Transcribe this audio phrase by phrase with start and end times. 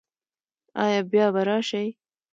[0.83, 1.87] ایا بیا به راشئ؟